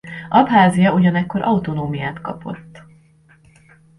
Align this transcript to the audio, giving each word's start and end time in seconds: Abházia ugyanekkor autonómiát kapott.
Abházia 0.29 0.93
ugyanekkor 0.93 1.41
autonómiát 1.41 2.21
kapott. 2.21 2.83